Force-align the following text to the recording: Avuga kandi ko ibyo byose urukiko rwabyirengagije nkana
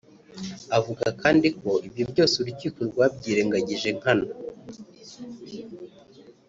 Avuga 0.77 1.05
kandi 1.21 1.47
ko 1.59 1.71
ibyo 1.87 2.03
byose 2.11 2.33
urukiko 2.37 2.79
rwabyirengagije 2.89 3.89
nkana 3.97 4.27